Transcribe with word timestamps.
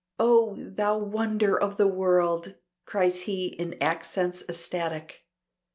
"Oh! 0.19 0.55
Thou 0.57 0.97
wonder 0.97 1.55
of 1.55 1.77
the 1.77 1.87
world!" 1.87 2.55
cries 2.87 3.21
he 3.29 3.49
in 3.49 3.75
accents 3.79 4.41
ecstatic. 4.49 5.27